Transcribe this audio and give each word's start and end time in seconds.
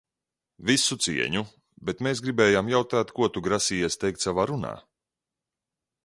Visu 0.67 0.95
cieņu, 1.07 1.41
bet 1.89 2.01
mēs 2.07 2.21
gribējām 2.27 2.71
jautāt, 2.73 3.13
ko 3.19 3.27
tu 3.35 3.43
grasījies 3.49 4.01
teikt 4.05 4.25
savā 4.27 4.47
runā? 4.53 4.73